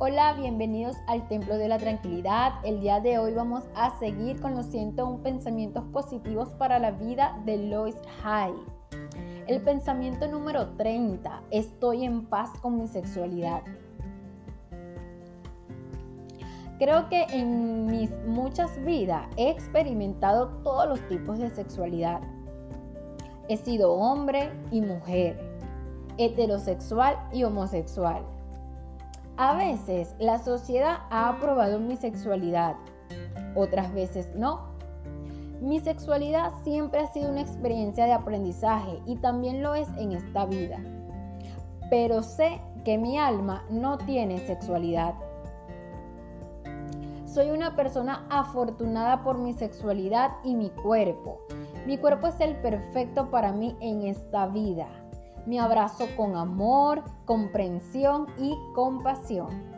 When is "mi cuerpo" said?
50.54-51.40, 51.86-52.28